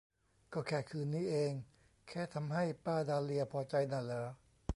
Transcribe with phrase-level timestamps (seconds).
[0.53, 1.53] ก็แค่คืนนี้เอง
[2.09, 4.25] แค่ทำให้ป้าดาเลียพอใจน่ะหรอ